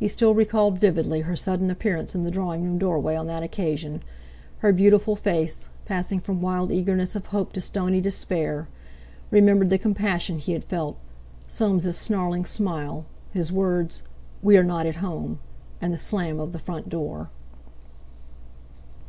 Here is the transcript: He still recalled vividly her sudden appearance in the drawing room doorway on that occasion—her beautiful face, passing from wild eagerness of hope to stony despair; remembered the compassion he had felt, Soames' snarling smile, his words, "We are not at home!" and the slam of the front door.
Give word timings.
He 0.00 0.08
still 0.08 0.34
recalled 0.34 0.80
vividly 0.80 1.20
her 1.20 1.36
sudden 1.36 1.70
appearance 1.70 2.16
in 2.16 2.24
the 2.24 2.32
drawing 2.32 2.64
room 2.64 2.78
doorway 2.78 3.14
on 3.14 3.28
that 3.28 3.44
occasion—her 3.44 4.72
beautiful 4.72 5.14
face, 5.14 5.68
passing 5.84 6.18
from 6.18 6.40
wild 6.42 6.72
eagerness 6.72 7.14
of 7.14 7.26
hope 7.26 7.52
to 7.52 7.60
stony 7.60 8.00
despair; 8.00 8.66
remembered 9.30 9.70
the 9.70 9.78
compassion 9.78 10.40
he 10.40 10.52
had 10.54 10.64
felt, 10.64 10.96
Soames' 11.46 11.96
snarling 11.96 12.44
smile, 12.44 13.06
his 13.30 13.52
words, 13.52 14.02
"We 14.42 14.58
are 14.58 14.64
not 14.64 14.84
at 14.84 14.96
home!" 14.96 15.38
and 15.80 15.94
the 15.94 15.96
slam 15.96 16.40
of 16.40 16.50
the 16.50 16.58
front 16.58 16.88
door. 16.88 17.30